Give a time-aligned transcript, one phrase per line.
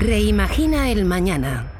[0.00, 1.70] Reimagina el Mañana.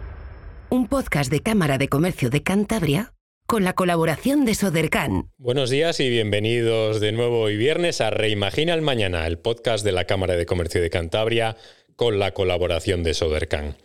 [0.69, 3.15] Un podcast de Cámara de Comercio de Cantabria
[3.47, 5.31] con la colaboración de Sodercan.
[5.39, 9.93] Buenos días y bienvenidos de nuevo hoy viernes a Reimagina el Mañana, el podcast de
[9.93, 11.57] la Cámara de Comercio de Cantabria
[11.97, 13.79] con la colaboración de Sodercan.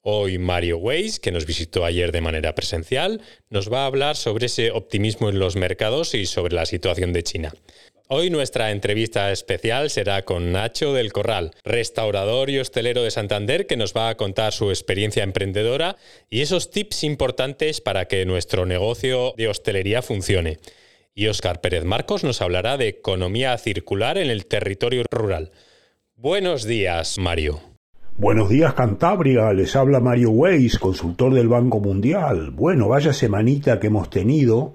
[0.00, 3.20] Hoy Mario Weiss, que nos visitó ayer de manera presencial,
[3.50, 7.24] nos va a hablar sobre ese optimismo en los mercados y sobre la situación de
[7.24, 7.52] China.
[8.08, 13.76] Hoy nuestra entrevista especial será con Nacho del Corral, restaurador y hostelero de Santander, que
[13.76, 15.96] nos va a contar su experiencia emprendedora
[16.30, 20.58] y esos tips importantes para que nuestro negocio de hostelería funcione.
[21.16, 25.50] Y Óscar Pérez Marcos nos hablará de economía circular en el territorio rural.
[26.14, 27.58] Buenos días, Mario.
[28.18, 32.52] Buenos días Cantabria, les habla Mario Weiss, consultor del Banco Mundial.
[32.52, 34.74] Bueno, vaya semanita que hemos tenido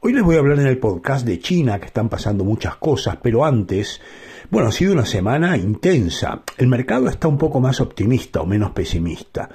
[0.00, 3.18] Hoy les voy a hablar en el podcast de China, que están pasando muchas cosas,
[3.20, 4.00] pero antes,
[4.48, 6.44] bueno, ha sido una semana intensa.
[6.56, 9.48] El mercado está un poco más optimista o menos pesimista.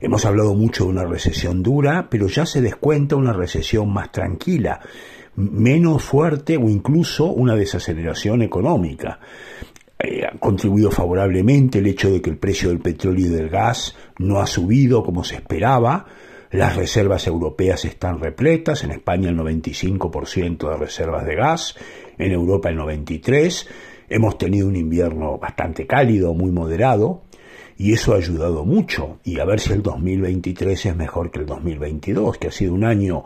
[0.00, 4.80] Hemos hablado mucho de una recesión dura, pero ya se descuenta una recesión más tranquila,
[5.36, 9.20] menos fuerte o incluso una desaceleración económica.
[9.96, 13.94] Eh, ha contribuido favorablemente el hecho de que el precio del petróleo y del gas
[14.18, 16.04] no ha subido como se esperaba,
[16.54, 21.74] las reservas europeas están repletas, en España el 95% de reservas de gas,
[22.16, 23.66] en Europa el 93%.
[24.08, 27.22] Hemos tenido un invierno bastante cálido, muy moderado,
[27.76, 29.18] y eso ha ayudado mucho.
[29.24, 32.84] Y a ver si el 2023 es mejor que el 2022, que ha sido un
[32.84, 33.24] año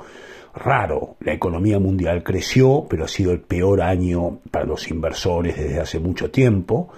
[0.54, 1.16] raro.
[1.20, 5.98] La economía mundial creció, pero ha sido el peor año para los inversores desde hace
[5.98, 6.88] mucho tiempo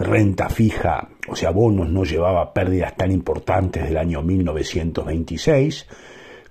[0.00, 5.86] renta fija, o sea, bonos, no llevaba pérdidas tan importantes del año 1926,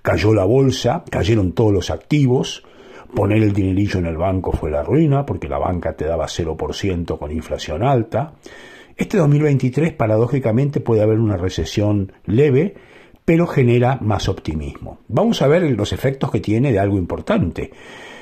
[0.02, 2.64] cayó la bolsa, cayeron todos los activos,
[3.14, 7.18] poner el dinerillo en el banco fue la ruina, porque la banca te daba 0%
[7.18, 8.34] con inflación alta.
[8.96, 12.74] Este 2023, paradójicamente, puede haber una recesión leve,
[13.24, 15.00] pero genera más optimismo.
[15.08, 17.70] Vamos a ver los efectos que tiene de algo importante.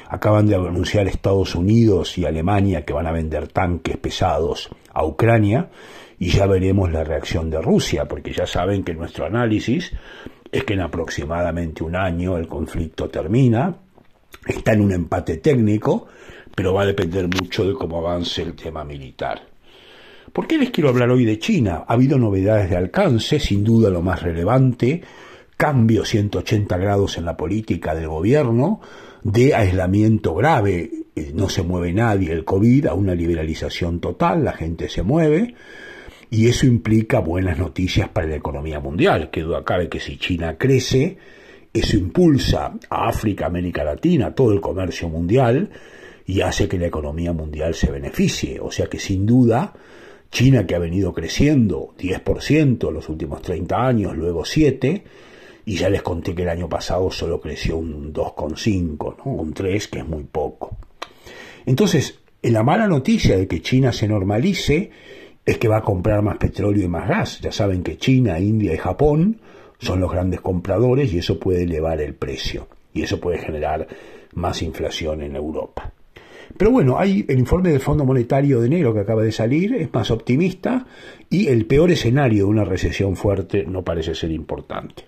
[0.09, 5.69] Acaban de anunciar Estados Unidos y Alemania que van a vender tanques pesados a Ucrania
[6.19, 9.93] y ya veremos la reacción de Rusia, porque ya saben que nuestro análisis
[10.51, 13.77] es que en aproximadamente un año el conflicto termina,
[14.47, 16.07] está en un empate técnico,
[16.55, 19.43] pero va a depender mucho de cómo avance el tema militar.
[20.33, 21.85] ¿Por qué les quiero hablar hoy de China?
[21.87, 25.03] Ha habido novedades de alcance, sin duda lo más relevante,
[25.57, 28.81] cambio 180 grados en la política del gobierno,
[29.23, 34.53] de aislamiento grave, eh, no se mueve nadie el COVID, a una liberalización total, la
[34.53, 35.55] gente se mueve,
[36.31, 39.31] y eso implica buenas noticias para la economía mundial.
[39.31, 41.17] Que duda cabe que si China crece,
[41.73, 45.71] eso impulsa a África, América Latina, todo el comercio mundial,
[46.27, 48.61] y hace que la economía mundial se beneficie.
[48.61, 49.73] O sea que sin duda,
[50.31, 55.03] China que ha venido creciendo 10% en los últimos 30 años, luego 7%,
[55.69, 59.33] y ya les conté que el año pasado solo creció un 2,5, ¿no?
[59.33, 60.79] un 3, que es muy poco.
[61.67, 64.91] Entonces, la mala noticia de que China se normalice
[65.45, 67.41] es que va a comprar más petróleo y más gas.
[67.43, 69.43] Ya saben que China, India y Japón
[69.79, 73.87] son los grandes compradores y eso puede elevar el precio y eso puede generar
[74.33, 75.93] más inflación en Europa.
[76.57, 79.93] Pero bueno, hay el informe del Fondo Monetario de enero que acaba de salir, es
[79.93, 80.87] más optimista
[81.29, 85.05] y el peor escenario de una recesión fuerte no parece ser importante.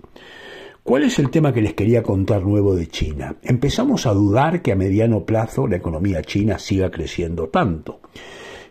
[0.83, 3.37] ¿Cuál es el tema que les quería contar nuevo de China?
[3.43, 8.01] Empezamos a dudar que a mediano plazo la economía china siga creciendo tanto.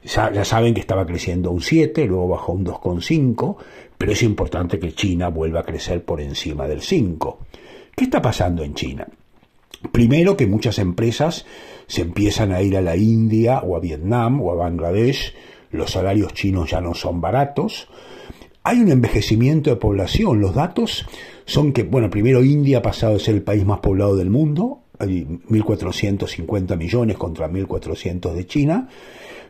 [0.03, 3.57] Ya saben que estaba creciendo un 7, luego bajó un 2,5,
[3.97, 7.39] pero es importante que China vuelva a crecer por encima del 5.
[7.95, 9.07] ¿Qué está pasando en China?
[9.91, 11.45] Primero que muchas empresas
[11.87, 15.35] se empiezan a ir a la India o a Vietnam o a Bangladesh,
[15.71, 17.87] los salarios chinos ya no son baratos,
[18.63, 21.05] hay un envejecimiento de población, los datos
[21.45, 24.83] son que, bueno, primero India ha pasado de ser el país más poblado del mundo,
[24.99, 28.89] hay 1.450 millones contra 1.400 de China,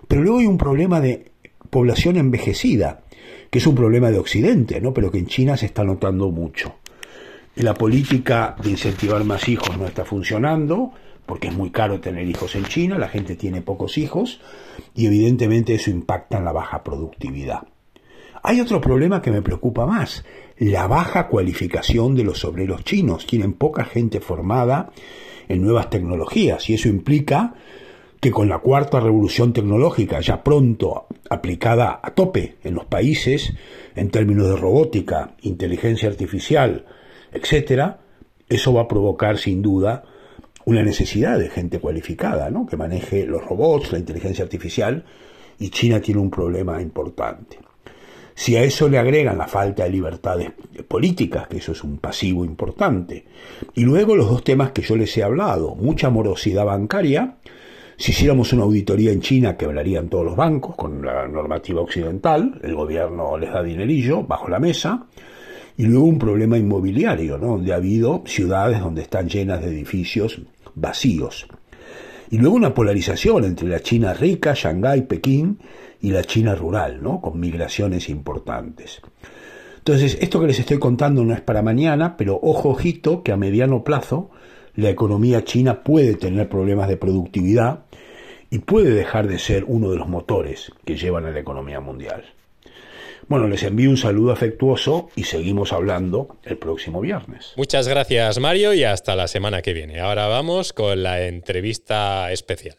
[0.07, 1.31] pero luego hay un problema de
[1.69, 3.01] población envejecida,
[3.49, 4.93] que es un problema de Occidente, ¿no?
[4.93, 6.75] pero que en China se está notando mucho.
[7.55, 10.91] La política de incentivar más hijos no está funcionando,
[11.25, 14.39] porque es muy caro tener hijos en China, la gente tiene pocos hijos,
[14.95, 17.63] y evidentemente eso impacta en la baja productividad.
[18.43, 20.23] Hay otro problema que me preocupa más,
[20.57, 23.25] la baja cualificación de los obreros chinos.
[23.25, 24.91] Tienen poca gente formada
[25.47, 27.53] en nuevas tecnologías y eso implica
[28.19, 33.53] que con la cuarta revolución tecnológica ya pronto aplicada a tope en los países
[33.95, 36.85] en términos de robótica, inteligencia artificial,
[37.31, 38.01] etcétera,
[38.49, 40.03] eso va a provocar sin duda
[40.65, 42.65] una necesidad de gente cualificada, ¿no?
[42.65, 45.05] que maneje los robots, la inteligencia artificial,
[45.57, 47.57] y China tiene un problema importante.
[48.39, 50.51] Si a eso le agregan la falta de libertades
[50.87, 53.25] políticas, que eso es un pasivo importante,
[53.75, 57.35] y luego los dos temas que yo les he hablado, mucha morosidad bancaria,
[57.97, 62.75] si hiciéramos una auditoría en China quebrarían todos los bancos con la normativa occidental, el
[62.75, 65.05] gobierno les da dinerillo bajo la mesa,
[65.75, 67.47] y luego un problema inmobiliario, ¿no?
[67.47, 70.41] donde ha habido ciudades donde están llenas de edificios
[70.75, 71.45] vacíos.
[72.31, 75.59] Y luego una polarización entre la China rica, Shanghái, Pekín,
[76.01, 77.19] y la China rural, ¿no?
[77.21, 79.01] con migraciones importantes.
[79.79, 83.37] Entonces, esto que les estoy contando no es para mañana, pero ojo ojito que a
[83.37, 84.29] mediano plazo
[84.75, 87.85] la economía china puede tener problemas de productividad
[88.49, 92.23] y puede dejar de ser uno de los motores que llevan a la economía mundial.
[93.29, 97.53] Bueno, les envío un saludo afectuoso y seguimos hablando el próximo viernes.
[97.57, 99.99] Muchas gracias Mario y hasta la semana que viene.
[99.99, 102.77] Ahora vamos con la entrevista especial.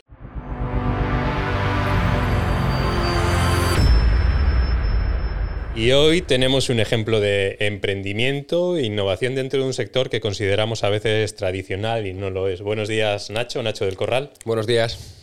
[5.77, 10.83] Y hoy tenemos un ejemplo de emprendimiento e innovación dentro de un sector que consideramos
[10.83, 12.61] a veces tradicional y no lo es.
[12.61, 14.33] Buenos días, Nacho, Nacho del Corral.
[14.45, 15.20] Buenos días.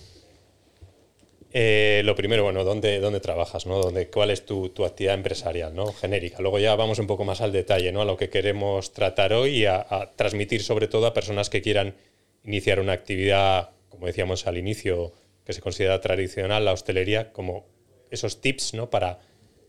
[1.54, 3.66] Eh, lo primero, bueno, ¿dónde, dónde trabajas?
[3.66, 3.80] ¿no?
[3.80, 5.94] ¿Dónde, ¿Cuál es tu, actividad empresarial ¿no?
[5.94, 6.42] genérica?
[6.42, 8.02] Luego ya vamos un poco más al detalle, ¿no?
[8.02, 11.96] a lo que queremos tratar hoy y a, transmitir sobre todo a personas que quieran
[12.44, 15.14] iniciar una actividad, como decíamos al inicio,
[15.46, 17.66] que se considera tradicional, la hostelería, como
[18.12, 18.90] esos tips ¿no?
[18.90, 19.20] para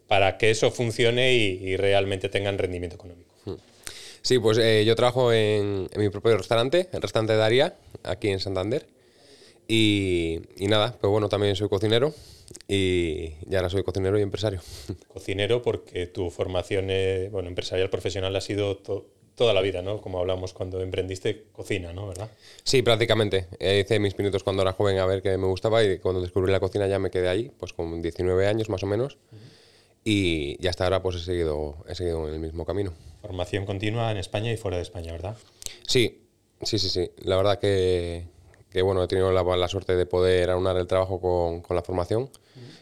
[0.09, 3.31] para que eso funcione y, realmente tengan rendimiento económico.
[3.45, 3.57] Hmm.
[4.23, 8.87] Sí, pues eh, yo trabajo en, mi propio restaurante, el restaurante Daria, aquí en Santander.
[9.71, 12.15] Y, nada, pues bueno, también soy cocinero
[12.67, 14.61] y, ya ahora soy cocinero y empresario.
[15.09, 20.01] Cocinero porque tu formación eh, bueno, empresarial profesional ha sido toda la vida, ¿no?
[20.01, 22.09] Como hablamos cuando emprendiste, cocina, ¿no?
[22.09, 22.31] ¿Verdad?
[22.65, 23.47] Sí, prácticamente.
[23.61, 26.51] Eh, hice mis minutos cuando era joven a ver qué me gustaba y cuando descubrí
[26.51, 29.19] la cocina ya me quedé ahí, pues con 19 años más o menos
[30.09, 32.95] y, hasta ahora pues he seguido, he seguido en el mismo camino.
[33.21, 35.37] Formación continua en España y fuera de España, ¿verdad?
[35.87, 36.23] Sí,
[36.63, 37.11] sí, sí, sí.
[37.19, 38.25] La verdad que,
[38.71, 42.31] que bueno, he tenido la, suerte de poder aunar el trabajo con, con la formación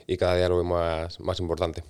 [0.06, 1.82] y cada día lo veo más, más importante.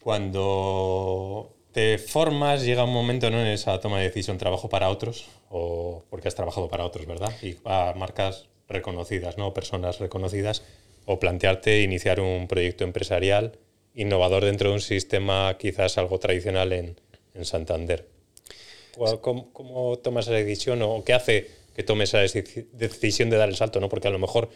[0.00, 3.40] Cuando te formas, llega un momento ¿no?
[3.40, 7.32] en esa toma de decisión, trabajo para otros, o porque has trabajado para otros, ¿verdad?
[7.42, 9.52] Y a marcas reconocidas, ¿no?
[9.52, 10.62] Personas reconocidas,
[11.06, 13.58] o plantearte iniciar un proyecto empresarial
[13.94, 17.00] innovador dentro de un sistema quizás algo tradicional en,
[17.34, 18.08] en Santander.
[19.20, 22.20] ¿Cómo, ¿Cómo, tomas esa decisión o qué hace que tomes esa
[22.72, 23.80] decisión de dar el salto?
[23.80, 23.88] ¿no?
[23.88, 24.48] Porque a lo mejor,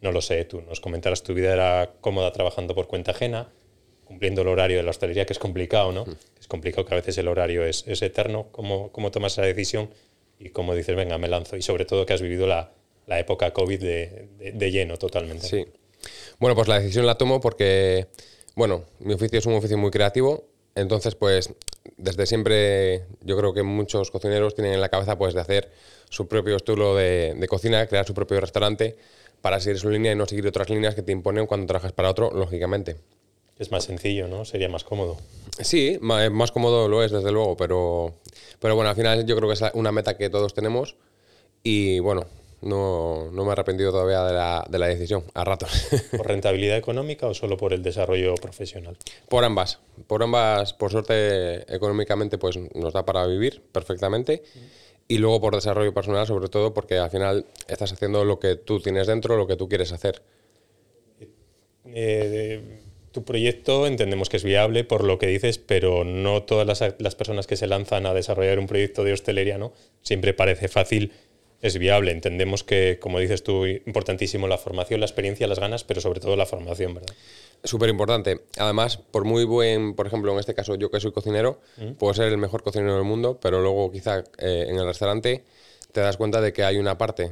[0.00, 3.50] no lo sé, tú nos comentarás tu vida era cómoda trabajando por cuenta ajena,
[4.04, 6.04] cumpliendo el horario de la hostelería, que es complicado, ¿no?
[6.06, 6.16] Mm.
[6.40, 8.48] Es complicado que a veces el horario es, es eterno.
[8.52, 9.90] ¿Cómo, ¿Cómo, tomas esa decisión
[10.38, 11.56] y cómo dices, venga, me lanzo?
[11.56, 12.72] Y sobre todo que has vivido la,
[13.06, 15.46] la época COVID de, de, de lleno totalmente.
[15.46, 15.66] Sí.
[16.38, 18.06] Bueno, pues la decisión la tomo porque
[18.58, 21.54] bueno, mi oficio es un oficio muy creativo, entonces pues
[21.96, 25.72] desde siempre yo creo que muchos cocineros tienen en la cabeza pues de hacer
[26.08, 28.96] su propio estilo de, cocina, crear su propio restaurante
[29.40, 32.10] para seguir su línea y no seguir otras líneas que te imponen cuando trabajas para
[32.10, 32.96] otro, lógicamente.
[33.58, 34.44] Es más sencillo, ¿no?
[34.44, 35.16] Sería más cómodo.
[35.60, 38.14] Sí, más, más cómodo lo es, desde luego, pero,
[38.60, 40.96] pero bueno, al final yo creo que es una meta que todos tenemos
[41.62, 42.26] y bueno,
[42.60, 45.88] no, no me he arrepentido todavía de la, de la decisión, a ratos.
[46.16, 48.96] ¿Por rentabilidad económica o solo por el desarrollo profesional?
[49.28, 49.78] Por ambas.
[50.06, 54.42] Por ambas, por suerte, económicamente pues nos da para vivir perfectamente.
[55.06, 58.80] Y luego por desarrollo personal, sobre todo porque al final estás haciendo lo que tú
[58.80, 60.20] tienes dentro, lo que tú quieres hacer.
[61.86, 62.80] Eh,
[63.12, 67.14] tu proyecto entendemos que es viable por lo que dices, pero no todas las, las
[67.14, 69.72] personas que se lanzan a desarrollar un proyecto de hostelería, ¿no?
[70.02, 71.12] Siempre parece fácil
[71.60, 72.12] es viable.
[72.12, 76.36] Entendemos que, como dices tú, importantísimo la formación, la experiencia, las ganas, pero sobre todo
[76.36, 77.14] la formación, ¿verdad?
[77.64, 78.40] Súper importante.
[78.58, 81.92] Además, por muy buen, por ejemplo, en este caso yo que soy cocinero, mm.
[81.92, 85.44] puedo ser el mejor cocinero del mundo, pero luego quizá eh, en el restaurante
[85.92, 87.30] te das cuenta de que hay una parte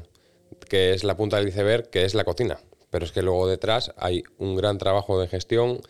[0.69, 2.59] que es la punta del iceberg, que es la cocina.
[2.91, 5.81] Pero es que luego detrás hay un gran trabajo de gestión,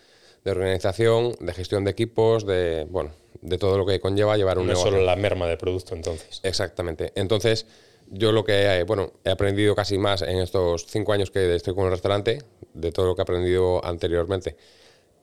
[0.43, 4.67] de organización, de gestión de equipos, de, bueno, de todo lo que conlleva llevar un
[4.67, 4.91] no negocio.
[4.91, 6.41] No solo la merma de producto, entonces.
[6.43, 7.11] Exactamente.
[7.15, 7.65] Entonces,
[8.09, 11.85] yo lo que bueno, he aprendido casi más en estos cinco años que estoy con
[11.85, 12.41] el restaurante,
[12.73, 14.55] de todo lo que he aprendido anteriormente.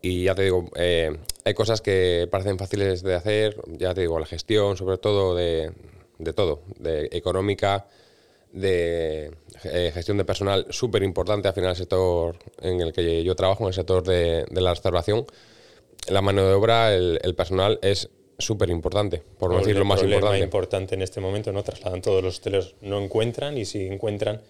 [0.02, 4.18] Y ya te digo, eh, hay cosas que parecen fáciles de hacer, ya te digo,
[4.18, 5.72] la gestión, sobre todo de,
[6.18, 7.86] de todo, de económica,
[8.52, 9.32] de
[9.64, 13.64] eh, gestión de personal, súper importante al final el sector en el que yo trabajo,
[13.64, 15.24] en el sector de, de la restauración.
[16.08, 20.02] La mano de obra, el, el personal es súper importante, por no decir lo más
[20.02, 20.38] importante.
[20.40, 21.62] importante en este momento, ¿no?
[21.62, 24.40] Trasladan todos los hosteleros, no encuentran y si encuentran,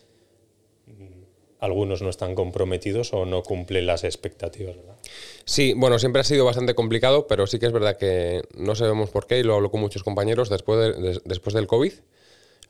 [0.86, 1.22] mm,
[1.60, 4.96] algunos no están comprometidos o no cumplen las expectativas, ¿verdad?
[5.44, 9.10] Sí, bueno, siempre ha sido bastante complicado, pero sí que es verdad que no sabemos
[9.10, 11.92] por qué, y lo hablo con muchos compañeros, después, de- después del COVID,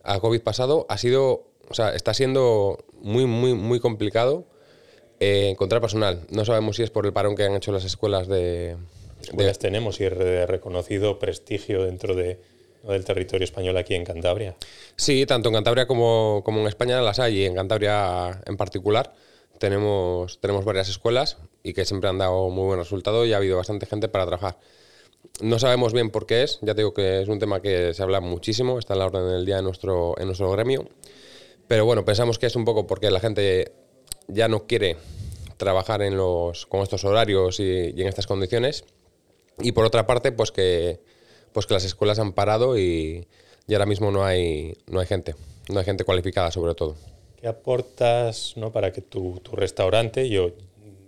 [0.02, 4.44] a COVID pasado, ha sido, o sea, está siendo muy, muy, muy complicado
[5.21, 6.23] eh, encontrar personal.
[6.30, 8.76] No sabemos si es por el parón que han hecho las escuelas de...
[9.25, 12.40] Escuelas tenemos y de reconocido prestigio dentro de,
[12.93, 14.57] del territorio español aquí en Cantabria.
[14.97, 19.14] Sí, tanto en Cantabria como, como en España las hay, y en Cantabria en particular
[19.59, 23.57] tenemos, tenemos varias escuelas y que siempre han dado muy buen resultado y ha habido
[23.57, 24.59] bastante gente para trabajar.
[25.40, 28.02] No sabemos bien por qué es, ya te digo que es un tema que se
[28.02, 30.87] habla muchísimo, está en la orden del día en nuestro, en nuestro gremio,
[31.66, 33.73] pero bueno, pensamos que es un poco porque la gente
[34.28, 34.97] ya no quiere
[35.57, 38.85] trabajar en los, con estos horarios y, y en estas condiciones,
[39.61, 41.00] y por otra parte, pues que,
[41.52, 43.26] pues que las escuelas han parado y,
[43.66, 45.34] y ahora mismo no hay, no hay gente,
[45.68, 46.96] no hay gente cualificada sobre todo.
[47.40, 48.73] ¿Qué aportas ¿no?
[48.73, 50.52] para que tu, tu restaurante, yo,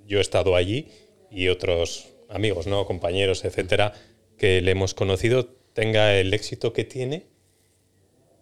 [0.06, 0.88] yo he estado allí
[1.30, 2.86] y otros amigos, ¿no?
[2.86, 3.92] compañeros, etcétera,
[4.36, 7.26] que le hemos conocido, tenga el éxito que tiene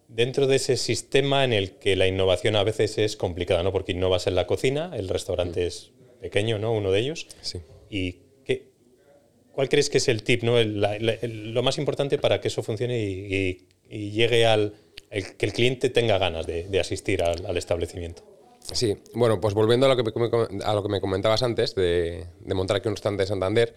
[0.07, 3.71] dentro de ese sistema en el que la innovación a veces es complicada, ¿no?
[3.71, 6.73] porque innovas en la cocina, el restaurante es pequeño, ¿no?
[6.73, 7.59] uno de ellos, Sí.
[7.89, 8.24] ¿Y
[9.55, 10.57] cuál crees que es el tip, ¿no?
[10.59, 14.45] El- la- la- el- lo más importante para que eso funcione y, y- y llegue
[14.45, 14.73] al
[15.09, 18.23] el- que el cliente tenga ganas de, de asistir al, al establecimiento?
[18.73, 22.25] Sí, bueno, pues volviendo a lo que me, a lo que me comentabas antes de,
[22.39, 23.75] de montar aquí un restaurante de Santander,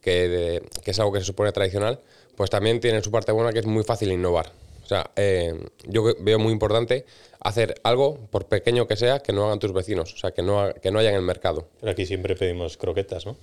[0.00, 2.00] que, de- que es algo que se supone tradicional,
[2.36, 4.52] pues también tiene su parte buena que es muy fácil innovar.
[4.84, 5.52] O sea, eh,
[5.86, 7.04] yo veo muy importante
[7.40, 10.62] hacer algo, por pequeño que sea, que no hagan tus vecinos, o sea, que no,
[10.62, 11.68] ha- que no haya en el mercado.
[11.80, 13.36] Pero aquí siempre pedimos croquetas, ¿no?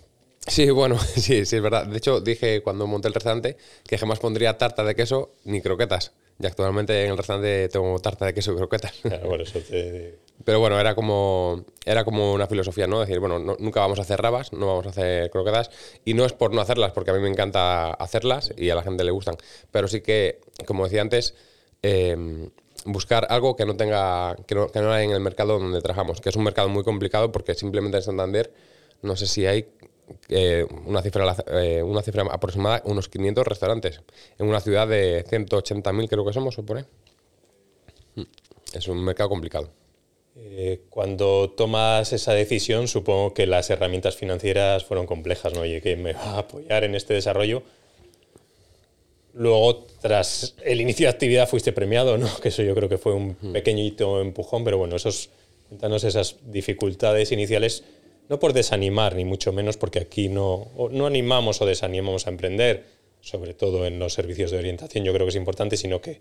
[0.48, 1.86] Sí, bueno, sí, sí, es verdad.
[1.88, 6.12] De hecho, dije cuando monté el restaurante que jamás pondría tarta de queso ni croquetas.
[6.38, 8.94] Y actualmente en el restaurante tengo tarta de queso y croquetas.
[9.04, 13.00] Eso te- Pero bueno, era como, era como una filosofía, ¿no?
[13.00, 15.72] Decir, bueno, no- nunca vamos a hacer rabas, no vamos a hacer croquetas.
[16.04, 18.84] Y no es por no hacerlas, porque a mí me encanta hacerlas y a la
[18.84, 19.38] gente le gustan.
[19.72, 21.36] Pero sí que, como decía antes,
[21.84, 22.50] eh,
[22.84, 26.20] buscar algo que no tenga, que no, que no hay en el mercado donde trabajamos,
[26.20, 28.52] que es un mercado muy complicado porque simplemente en Santander
[29.02, 29.68] no sé si hay
[30.30, 34.02] eh, una, cifra, eh, una cifra aproximada, unos 500 restaurantes,
[34.38, 36.84] en una ciudad de 180.000 creo que somos, ahí.
[38.16, 38.22] Mm,
[38.74, 39.70] Es un mercado complicado.
[40.38, 45.62] eh, cuando tomas esa decisión, supongo que las herramientas financieras fueron complejas, ¿no?
[45.62, 47.64] Oye, que me va a apoyar en este desarrollo.
[49.34, 52.28] Luego, tras el inicio de actividad, fuiste premiado, ¿no?
[52.42, 55.30] Que eso yo creo que fue un pequeñito empujón, pero bueno, esos,
[55.68, 57.84] cuéntanos esas dificultades iniciales,
[58.30, 62.86] no por desanimar, ni mucho menos, porque aquí no, no animamos o desanimamos a emprender,
[63.22, 66.20] sobre todo en los servicios de orientación, yo creo que es importante, sino que,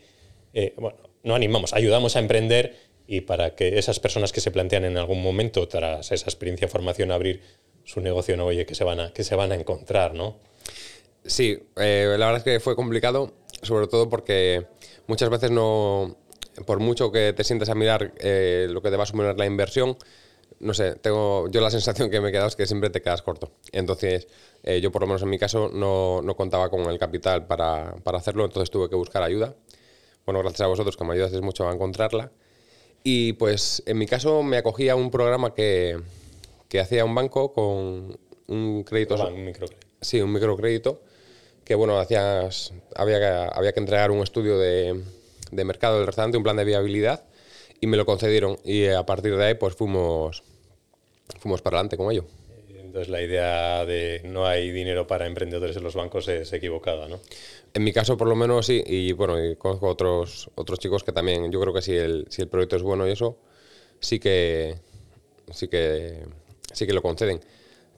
[0.52, 4.84] eh, bueno, no animamos, ayudamos a emprender y para que esas personas que se plantean
[4.84, 7.42] en algún momento, tras esa experiencia formación, abrir
[7.84, 10.38] su negocio, no, oye, que se van a, que se van a encontrar, ¿no?
[11.24, 14.66] Sí, eh, la verdad es que fue complicado, sobre todo porque
[15.06, 16.16] muchas veces no,
[16.66, 19.46] por mucho que te sientes a mirar eh, lo que te va a suponer la
[19.46, 19.96] inversión,
[20.64, 23.22] no sé, tengo yo la sensación que me he quedado es que siempre te quedas
[23.22, 23.52] corto.
[23.72, 24.26] Entonces,
[24.62, 27.94] eh, yo por lo menos en mi caso no, no contaba con el capital para,
[28.02, 29.54] para hacerlo, entonces tuve que buscar ayuda.
[30.24, 32.32] Bueno, gracias a vosotros que me ayudasteis mucho a encontrarla.
[33.02, 36.00] Y pues en mi caso me acogí a un programa que,
[36.68, 38.18] que hacía un banco con
[38.48, 39.18] un crédito...
[39.18, 39.86] Van, un microcrédito.
[40.00, 41.02] Sí, un microcrédito
[41.64, 45.02] que bueno, hacías, había, que, había que entregar un estudio de,
[45.50, 47.24] de mercado del restaurante, un plan de viabilidad,
[47.80, 48.58] y me lo concedieron.
[48.64, 50.42] Y a partir de ahí, pues fuimos,
[51.44, 52.24] fuimos para adelante con ello.
[52.74, 57.20] Entonces la idea de no hay dinero para emprendedores en los bancos es equivocada, ¿no?
[57.74, 61.12] En mi caso, por lo menos, sí, y bueno, y conozco otros, otros chicos que
[61.12, 63.36] también, yo creo que si el, si el proyecto es bueno y eso,
[64.00, 64.76] sí que,
[65.50, 66.24] sí que,
[66.72, 67.40] sí que lo conceden.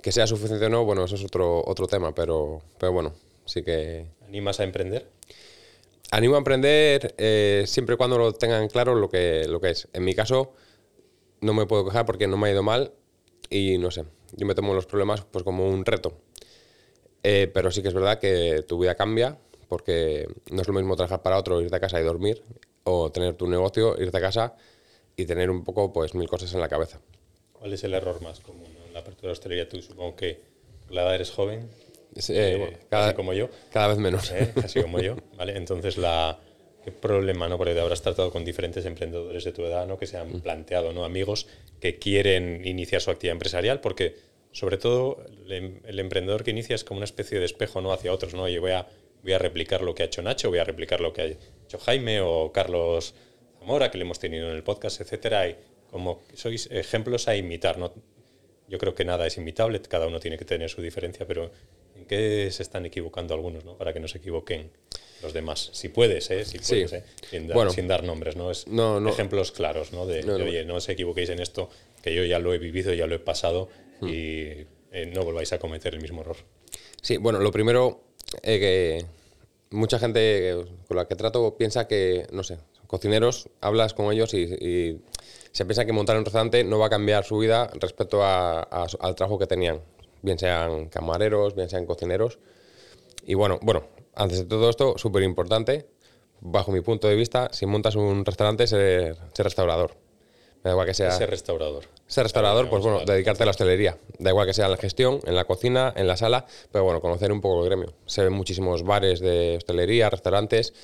[0.03, 3.13] Que sea suficiente o no, bueno, eso es otro, otro tema, pero, pero bueno,
[3.45, 5.07] sí que, ¿Animas a emprender?
[6.11, 9.89] Animo a emprender eh, siempre y cuando lo tengan claro lo que, lo que es.
[9.93, 10.55] En mi caso,
[11.43, 12.93] no me puedo quejar porque no me ha ido mal
[13.51, 16.13] y no sé, yo me tomo los problemas pues como un reto.
[17.23, 19.37] Eh, pero sí que es verdad que tu vida cambia
[19.69, 22.43] porque no es lo mismo trabajar para otro, irte a casa y dormir,
[22.85, 24.55] o tener tu negocio, irte a casa
[25.17, 27.01] y tener un poco pues mil cosas en la cabeza.
[27.53, 29.69] ¿Cuál es el error más común en la apertura de hostelería?
[29.69, 30.41] Tú supongo que
[30.91, 31.69] la edad eres joven,
[32.15, 34.31] Sí, eh, bueno, casi como yo, cada vez menos.
[34.31, 34.51] ¿eh?
[34.55, 35.57] casi como yo, ¿vale?
[35.57, 36.39] Entonces, la,
[36.87, 37.59] ¿qué problema, no?
[37.59, 39.99] Porque te habrás tratado con diferentes emprendedores de tu edad, ¿no?
[39.99, 41.05] Que se han planteado, ¿no?
[41.05, 41.49] Amigos
[41.81, 44.15] que quieren iniciar su actividad empresarial, porque
[44.53, 47.93] sobre todo el, em- el emprendedor que inicia es como una especie de espejo, ¿no?
[47.93, 48.45] Hacia otros, ¿no?
[48.45, 48.87] Oye, voy a,
[49.25, 51.79] voy a replicar lo que ha hecho Nacho, voy a replicar lo que ha hecho
[51.79, 53.15] Jaime o Carlos
[53.59, 55.57] Zamora, que le hemos tenido en el podcast, etcétera, y
[55.91, 57.93] como sois ejemplos a imitar, ¿no?
[58.69, 61.51] Yo creo que nada es imitable, cada uno tiene que tener su diferencia, pero
[61.99, 63.77] ¿en qué se están equivocando algunos, ¿no?
[63.77, 64.71] Para que no se equivoquen
[65.23, 65.71] los demás.
[65.73, 66.45] Si puedes, ¿eh?
[66.45, 67.05] Si puedes, ¿eh?
[67.31, 68.51] Sin, dar, sin, dar, nombres, ¿no?
[68.51, 68.67] Es
[69.09, 70.07] ejemplos claros, ¿no?
[70.07, 71.71] De, oye, no os equivoquéis en esto,
[72.03, 73.69] que yo ya lo he vivido, ya lo he pasado
[74.01, 74.09] hmm.
[74.09, 76.37] y eh, no volváis a cometer el mismo error.
[77.03, 78.01] Sí, bueno, lo primero
[78.43, 79.07] eh, que
[79.71, 80.55] mucha gente
[80.89, 85.01] con la que trato piensa que, no sé, cocineros, hablas con ellos y,
[85.53, 89.39] se piensa que montar un restaurante no va a cambiar su vida respecto al trabajo
[89.39, 89.81] que tenían,
[90.27, 92.39] bien sean camareros, bien sean cocineros.
[93.25, 95.87] Y bueno, bueno, antes de todo esto, súper importante,
[96.41, 99.95] bajo mi punto de vista, si montas un restaurante, ser, restaurador.
[100.63, 101.13] Da igual que sea.
[101.13, 101.85] Ser restaurador.
[102.09, 103.97] Ser restaurador, pues bueno, dedicarte a la hostelería.
[104.19, 107.01] Da igual que sea en la gestión, en la cocina, en la sala, pero bueno,
[107.01, 107.95] conocer un poco el gremio.
[108.05, 110.75] Se ven muchísimos bares de hostelería, restaurantes,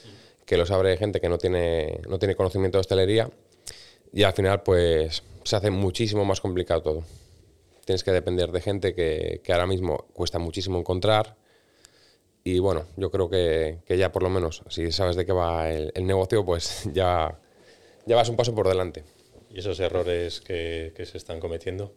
[0.46, 3.28] que los abre gente que no tiene, no tiene conocimiento de hostelería,
[4.12, 7.02] y al final, pues se hace muchísimo más complicado todo.
[7.84, 11.36] Tienes que depender de gente que, que ahora mismo cuesta muchísimo encontrar,
[12.44, 15.70] y bueno, yo creo que, que, ya por lo menos, si sabes de qué va
[15.70, 17.38] el, negocio, pues ya,
[18.06, 19.04] ya vas un paso por delante.
[19.50, 21.92] ¿Y esos errores que, que se están cometiendo?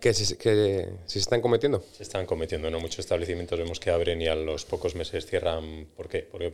[0.00, 1.84] Que si, que se están cometiendo.
[1.92, 2.80] Se están cometiendo, ¿no?
[2.80, 5.86] Muchos establecimientos vemos que abren y a los pocos meses cierran.
[5.96, 6.20] ¿Por qué?
[6.20, 6.52] ¿Por qué?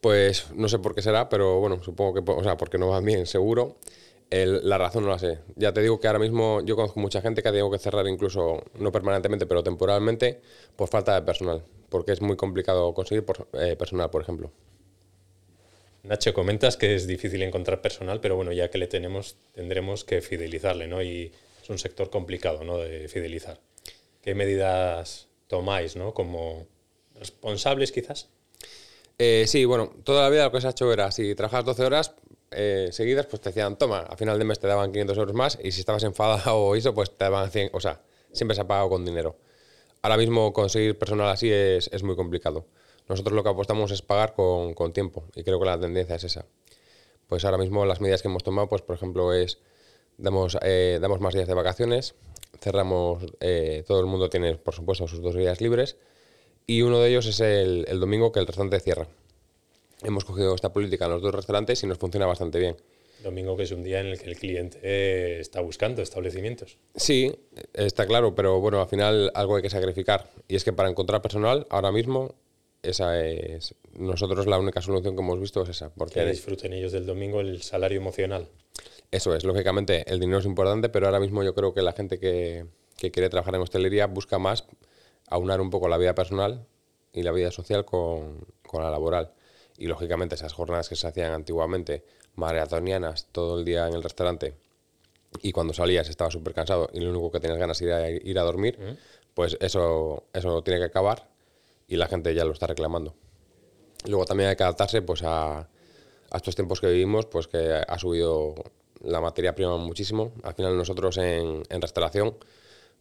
[0.00, 3.04] Pues no sé por qué será, pero bueno, supongo que, o sea, porque no van
[3.04, 3.76] bien, seguro.
[4.30, 5.38] El, la razón no la sé.
[5.56, 8.06] Ya te digo que ahora mismo yo conozco mucha gente que ha tenido que cerrar
[8.06, 10.40] incluso, no permanentemente, pero temporalmente,
[10.76, 14.50] por falta de personal porque es muy complicado conseguir eh, personal, por ejemplo.
[16.02, 20.20] Nacho, comentas que es difícil encontrar personal, pero bueno, ya que le tenemos, tendremos que
[20.20, 21.02] fidelizarle, ¿no?
[21.02, 21.32] Y
[21.62, 22.78] es un sector complicado, ¿no?
[22.78, 23.60] De fidelizar.
[24.22, 26.14] ¿Qué medidas tomáis, ¿no?
[26.14, 26.66] Como
[27.18, 28.28] responsables, quizás.
[29.18, 31.84] Eh, sí, bueno, toda la vida lo que se ha hecho era, si trabajas 12
[31.84, 32.14] horas
[32.50, 35.58] eh, seguidas, pues te decían, toma, a final de mes te daban 500 euros más,
[35.62, 38.00] y si estabas enfadado o eso, pues te daban 100, o sea,
[38.32, 39.36] siempre se ha pagado con dinero
[40.02, 42.66] ahora mismo conseguir personal así es, es, muy complicado.
[43.08, 46.24] Nosotros lo que apostamos es pagar con, con, tiempo y creo que la tendencia es
[46.24, 46.46] esa.
[47.26, 49.58] Pues ahora mismo las medidas que hemos tomado, pues por ejemplo, es
[50.18, 52.14] damos, eh, damos más días de vacaciones,
[52.60, 55.96] cerramos, eh, todo el mundo tiene por supuesto sus dos días libres
[56.66, 59.08] y uno de ellos es el, el domingo que el restaurante cierra.
[60.02, 62.76] Hemos cogido esta política en los dos restaurantes y nos funciona bastante bien.
[63.22, 66.78] Domingo que es un día en el que el cliente está buscando establecimientos.
[66.94, 67.34] Sí,
[67.74, 70.30] está claro, pero bueno, al final algo hay que sacrificar.
[70.46, 72.36] Y es que para encontrar personal, ahora mismo,
[72.82, 73.74] esa es.
[73.92, 75.90] Nosotros la única solución que hemos visto es esa.
[75.90, 78.46] Porque que disfruten ellos del domingo el salario emocional.
[79.10, 82.20] Eso es, lógicamente, el dinero es importante, pero ahora mismo yo creo que la gente
[82.20, 84.64] que, que quiere trabajar en hostelería busca más
[85.28, 86.66] aunar un poco la vida personal
[87.12, 89.32] y la vida social con, con la laboral.
[89.78, 94.54] Y lógicamente esas jornadas que se hacían antiguamente maratonianas todo el día en el restaurante
[95.42, 98.42] y cuando salías estaba súper cansado y lo único que tenías ganas era ir a
[98.42, 98.98] dormir,
[99.34, 101.28] pues eso, eso tiene que acabar
[101.86, 103.14] y la gente ya lo está reclamando.
[104.06, 107.98] Luego también hay que adaptarse pues, a, a estos tiempos que vivimos, pues que ha
[107.98, 108.54] subido
[109.02, 110.32] la materia prima muchísimo.
[110.42, 112.36] Al final nosotros en, en restauración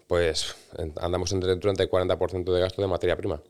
[0.08, 0.56] pues
[1.02, 3.42] andamos entre el 30 y 40% de gasto de materia prima.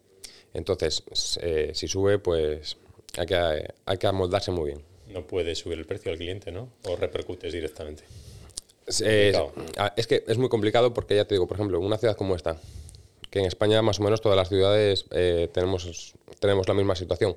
[0.53, 1.03] Entonces,
[1.41, 2.77] eh, si sube, pues
[3.17, 6.69] hay que, hay que amoldarse muy bien no puede subir el precio al cliente, ¿no?
[6.85, 8.03] O repercutes directamente.
[9.77, 12.35] Ah, es, que es muy complicado porque ya te digo, por ejemplo, una ciudad como
[12.35, 12.57] esta,
[13.29, 17.35] que en España más o menos todas las ciudades eh, tenemos, tenemos la misma situación.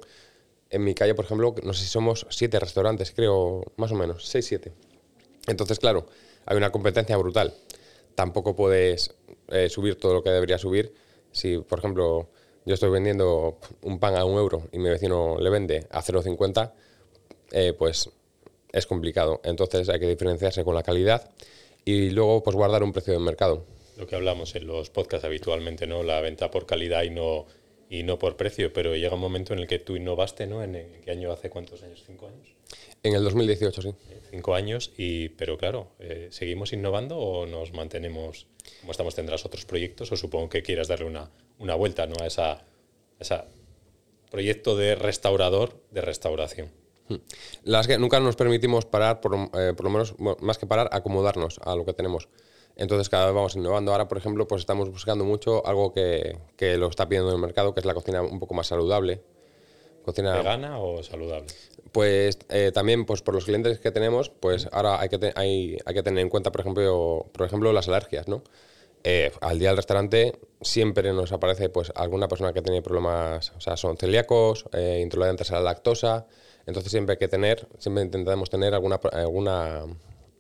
[0.71, 4.27] En mi calle, por ejemplo, no sé si somos siete restaurantes, creo, más o menos,
[4.27, 4.73] seis, siete.
[5.49, 6.07] Entonces, claro,
[6.47, 7.55] hay una competencia brutal.
[8.15, 9.15] Tampoco puedes
[9.49, 10.95] eh, subir todo lo que debería subir.
[11.33, 12.29] Si, por ejemplo,
[12.71, 16.71] yo estoy vendiendo un pan a un euro y mi vecino le vende a 0,50,
[17.51, 18.09] eh, pues
[18.73, 19.41] es complicado.
[19.43, 21.33] Entonces hay que diferenciarse con la calidad
[21.85, 23.65] y luego pues guardar un precio de mercado.
[23.97, 26.05] Lo que hablamos en los podcasts habitualmente, ¿no?
[26.05, 27.47] La venta por calidad y no,
[27.89, 30.63] y no por precio, pero llega un momento en el que tú innovaste, ¿no?
[30.63, 32.05] ¿En, qué año hace cuántos años?
[32.07, 32.55] ¿Cinco años?
[33.03, 33.95] En el 2018, sí.
[34.31, 38.47] Cinco años, y, pero claro, eh, ¿seguimos innovando o nos mantenemos
[38.81, 39.17] como estamos?
[39.17, 41.29] ¿Tendrás otros proyectos o supongo que quieras darle una,
[41.61, 42.15] una vuelta ¿no?
[42.21, 42.43] a ese
[43.21, 43.45] esa
[44.31, 46.71] proyecto de restaurador de restauración?
[47.65, 51.61] Las que nunca nos permitimos parar, por, eh, por, lo menos, más que parar, acomodarnos
[51.65, 52.29] a lo que tenemos.
[52.77, 53.93] Entonces cada vez vamos innovando.
[53.93, 57.75] Ahora, por ejemplo, pues estamos buscando mucho algo que, que lo está pidiendo el mercado,
[57.75, 59.21] que es la cocina un poco más saludable.
[60.05, 61.49] Cocina, ¿Vegana o saludable?
[61.93, 65.95] Pues eh, también pues por los clientes que tenemos, pues ahora hay que, hay, hay,
[65.95, 68.43] que tener en cuenta, por ejemplo, por ejemplo las alergias, ¿no?
[69.03, 73.61] Eh, al día del restaurante siempre nos aparece pues alguna persona que tiene problemas, o
[73.61, 76.27] sea, son celíacos, intolerantes a la lactosa,
[76.67, 79.85] entonces siempre hay que tener, siempre intentamos tener alguna, alguna,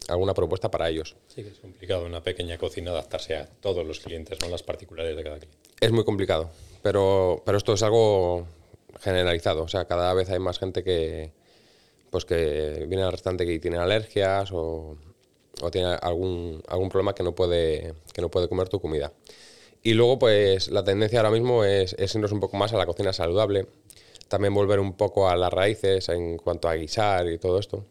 [0.09, 1.16] alguna propuesta para ellos.
[1.29, 5.16] Sí, que es complicado una pequeña cocina adaptarse a todos los clientes, no las particulares
[5.16, 5.59] de cada cliente.
[5.81, 6.51] Es muy complicado,
[6.83, 8.46] pero, pero esto es algo
[9.01, 9.62] generalizado.
[9.62, 11.33] O sea, cada vez hay más gente que,
[12.11, 14.96] pues que viene al restaurante que tiene alergias o,
[15.62, 19.12] o tiene algún, algún problema que no, puede, que no puede comer tu comida.
[19.83, 22.87] Y luego, pues la tendencia ahora mismo es, es irnos un poco más a la
[22.87, 23.66] cocina saludable,
[24.29, 27.85] también volver un poco a las raíces en cuanto a guisar y todo esto.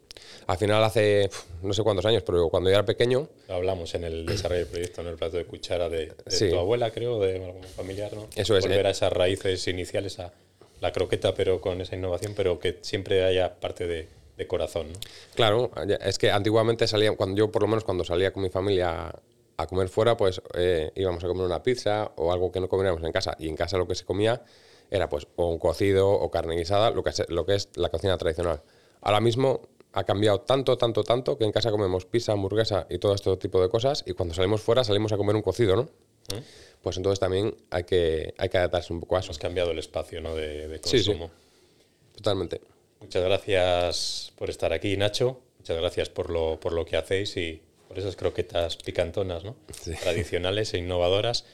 [0.47, 1.29] Al final hace
[1.61, 3.27] no sé cuántos años, pero cuando yo era pequeño...
[3.47, 7.19] Hablamos en el desarrollo del proyecto, en el plato de cuchara de, tu abuela, creo,
[7.19, 8.27] de algún familiar, ¿no?
[8.35, 8.65] Eso es.
[8.65, 10.33] Volver a esas raíces iniciales, a
[10.81, 14.07] la croqueta, pero con esa innovación, pero que siempre haya parte de,
[14.39, 14.99] de corazón, ¿no?
[15.35, 19.13] Claro, es que antiguamente salía, cuando yo por lo menos cuando salía con mi familia
[19.57, 23.03] a comer fuera, pues eh, íbamos a comer una pizza o algo que no comiéramos
[23.03, 23.35] en casa.
[23.37, 24.41] Y en casa lo que se comía
[24.89, 27.89] era pues o un cocido o carne guisada, lo que es, lo que es la
[27.89, 28.61] cocina tradicional.
[29.01, 33.13] Ahora mismo ha cambiado tanto, tanto, tanto que en casa comemos pizza, hamburguesa y todo
[33.13, 35.83] este tipo de cosas y cuando salimos fuera salimos a comer un cocido, ¿no?
[35.83, 36.41] ¿Mm?
[36.81, 39.31] Pues entonces también hay que, hay que adaptarse un poco a eso.
[39.31, 40.33] Has cambiado el espacio ¿no?
[40.35, 41.27] de, consumo.
[41.27, 42.15] Sí, sí.
[42.15, 42.61] Totalmente.
[42.99, 45.41] Muchas gracias por estar aquí, Nacho.
[45.57, 49.55] Muchas gracias por lo, por lo que hacéis y por esas croquetas picantonas, ¿no?
[50.01, 51.45] Tradicionales e innovadoras.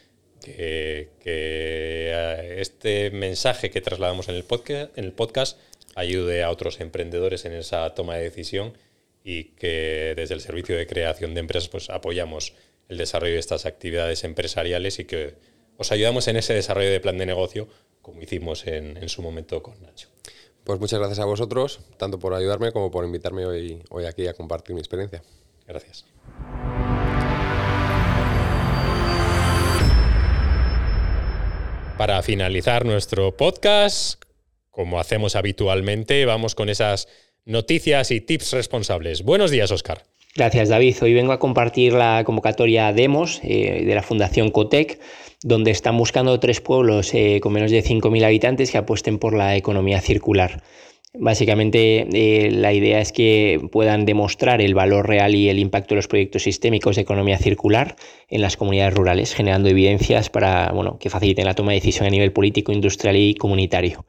[0.43, 5.57] Que, eh, este mensaje que trasladamos en el, podcast, en el podcast
[5.95, 8.77] ayude a otros emprendedores en esa toma de decisión
[9.23, 12.53] y que desde el servicio de creación de empresas pues apoyamos
[12.89, 15.35] el desarrollo de estas actividades empresariales y que
[15.77, 17.67] os ayudamos en ese desarrollo de plan de negocio
[18.01, 20.09] como hicimos en, en su momento con Nacho.
[20.65, 24.33] Pues muchas gracias a vosotros, tanto por ayudarme como por invitarme hoy, hoy aquí a
[24.33, 25.21] compartir mi experiencia.
[25.67, 26.05] Gracias.
[31.99, 34.21] Para finalizar nuestro podcast,
[34.71, 37.07] como hacemos habitualmente, vamos con esas
[37.45, 39.21] noticias y tips responsables.
[39.21, 40.03] Buenos días, Oscar.
[40.37, 40.97] Gracias, David.
[41.01, 44.99] Hoy vengo a compartir la convocatoria Demos eh, de la Fundación Cotec
[45.43, 49.55] donde están buscando tres pueblos eh, con menos de 5.000 habitantes que apuesten por la
[49.55, 50.61] economía circular.
[51.13, 55.99] Básicamente eh, la idea es que puedan demostrar el valor real y el impacto de
[55.99, 57.95] los proyectos sistémicos de economía circular
[58.27, 62.09] en las comunidades rurales, generando evidencias para bueno, que faciliten la toma de decisión a
[62.09, 64.05] nivel político, industrial y comunitario.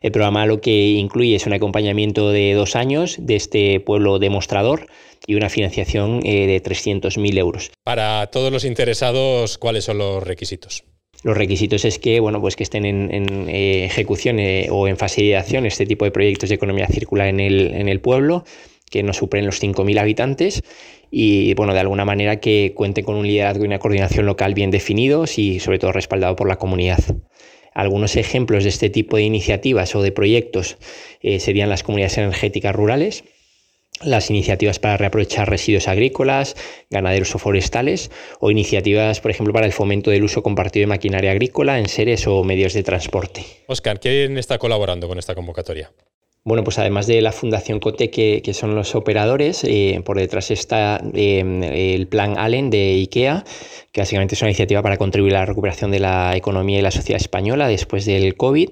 [0.00, 4.86] El programa lo que incluye es un acompañamiento de dos años de este pueblo demostrador
[5.26, 7.70] y una financiación eh, de 300.000 euros.
[7.84, 10.84] Para todos los interesados, ¿cuáles son los requisitos?
[11.22, 15.20] Los requisitos es que, bueno, pues que estén en, eh, ejecución eh, o en fase
[15.22, 18.44] de acción este tipo de proyectos de economía circular en el, en el pueblo,
[18.90, 20.62] que no superen los 5.000 habitantes
[21.10, 24.70] y, bueno, de alguna manera que cuenten con un liderazgo y una coordinación local bien
[24.70, 27.00] definidos y, sobre todo, respaldado por la comunidad.
[27.74, 30.76] Algunos ejemplos de este tipo de iniciativas o de proyectos
[31.38, 33.24] serían las comunidades energéticas rurales,
[34.02, 36.56] las iniciativas para reaprovechar residuos agrícolas,
[36.88, 41.30] ganaderos o forestales, o iniciativas, por ejemplo, para el fomento del uso compartido de maquinaria
[41.30, 43.44] agrícola en seres o medios de transporte.
[43.66, 45.92] Oscar, ¿quién está colaborando con esta convocatoria?
[46.42, 50.98] Bueno, pues además de la Fundación COTE, que, son los operadores, eh, por detrás está
[51.12, 53.44] eh, el plan Allen de IKEA,
[53.92, 56.90] que básicamente es una iniciativa para contribuir a la recuperación de la economía y la
[56.90, 58.70] sociedad española después del COVID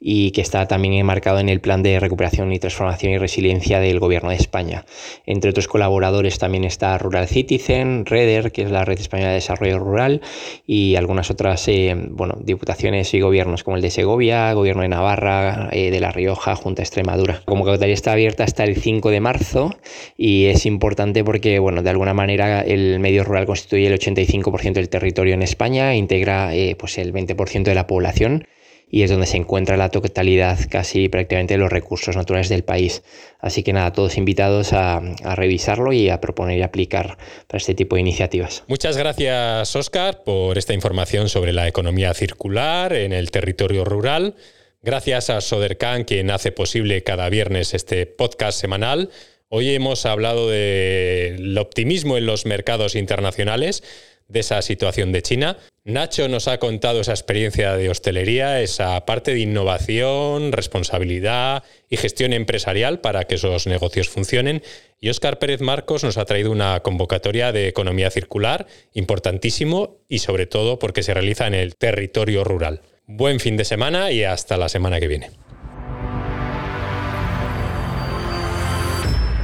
[0.00, 3.98] y que está también enmarcado en el plan de recuperación y transformación y resiliencia del
[3.98, 4.84] Gobierno de España.
[5.26, 9.78] Entre otros colaboradores también está Rural Citizen, REDER, que es la Red Española de Desarrollo
[9.78, 10.20] Rural,
[10.66, 15.68] y algunas otras eh, bueno, diputaciones y gobiernos como el de Segovia, Gobierno de Navarra,
[15.72, 17.34] de La Rioja, Junta Extrema Extremadura.
[17.34, 19.70] La convocatoria está abierta hasta el 5 de marzo
[20.16, 24.88] y es importante porque, bueno, de alguna manera el medio rural constituye el 85% del
[24.88, 28.46] territorio en España, integra eh, pues el 20% de la población
[28.90, 33.02] y es donde se encuentra la totalidad casi prácticamente de los recursos naturales del país.
[33.38, 35.00] Así que nada, todos invitados a,
[35.36, 38.64] revisarlo y a proponer y aplicar para este tipo de iniciativas.
[38.66, 44.34] Muchas gracias, Oscar, por esta información sobre la economía circular en el territorio rural.
[44.82, 49.10] Gracias a Sodercan, quien hace posible cada viernes este podcast semanal.
[49.50, 53.82] Hoy hemos hablado del optimismo en los mercados internacionales,
[54.28, 55.56] de esa situación de China.
[55.84, 62.34] Nacho nos ha contado esa experiencia de hostelería, esa parte de innovación, responsabilidad y gestión
[62.34, 64.62] empresarial para que esos negocios funcionen.
[65.00, 70.46] Y Óscar Pérez Marcos nos ha traído una convocatoria de economía circular importantísimo y sobre
[70.46, 72.82] todo porque se realiza en el territorio rural.
[73.06, 75.30] Buen fin de semana y hasta la semana que viene.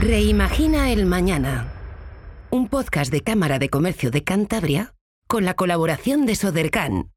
[0.00, 1.73] Reimagina el mañana.
[2.54, 4.94] Un podcast de Cámara de Comercio de Cantabria
[5.26, 7.13] con la colaboración de Sodercan.